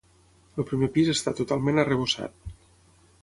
El 0.61 0.65
primer 0.69 0.89
pis 0.95 1.11
està 1.13 1.33
totalment 1.41 1.83
arrebossat. 1.83 2.51